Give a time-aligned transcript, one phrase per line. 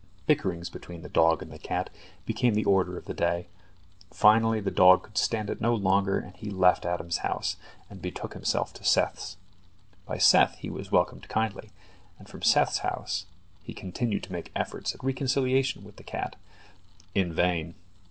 [0.25, 1.91] Bickerings between the dog and the cat
[2.25, 3.49] became the order of the day.
[4.09, 7.55] Finally the dog could stand it no longer, and he left Adam's house,
[7.87, 9.37] and betook himself to Seth's.
[10.07, 11.69] By Seth he was welcomed kindly,
[12.17, 13.27] and from Seth's house,
[13.61, 16.35] he continued to make efforts at reconciliation with the cat.
[17.13, 17.75] In vain.